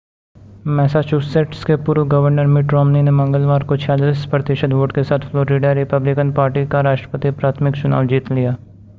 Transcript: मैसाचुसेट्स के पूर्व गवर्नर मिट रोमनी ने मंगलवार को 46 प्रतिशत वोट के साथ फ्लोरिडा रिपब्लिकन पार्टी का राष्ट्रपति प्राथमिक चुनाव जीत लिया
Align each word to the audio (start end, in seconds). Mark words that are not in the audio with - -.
मैसाचुसेट्स 0.67 1.63
के 1.63 1.75
पूर्व 1.79 2.03
गवर्नर 2.09 2.45
मिट 2.47 2.71
रोमनी 2.73 3.01
ने 3.01 3.11
मंगलवार 3.11 3.63
को 3.63 3.77
46 3.77 4.25
प्रतिशत 4.31 4.71
वोट 4.71 4.95
के 4.95 5.03
साथ 5.03 5.29
फ्लोरिडा 5.31 5.71
रिपब्लिकन 5.73 6.31
पार्टी 6.33 6.65
का 6.67 6.81
राष्ट्रपति 6.89 7.31
प्राथमिक 7.33 7.75
चुनाव 7.81 8.05
जीत 8.07 8.31
लिया 8.31 8.55